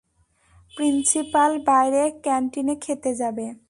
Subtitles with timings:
[0.73, 3.45] Principal বাইরে ক্যান্টিনে খেতে যাবে।